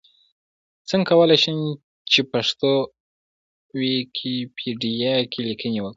[0.89, 1.57] څنګه کولی شم
[2.11, 2.71] چې پښتو
[3.79, 5.89] ويکيپېډيا کې ليکنې وکړم؟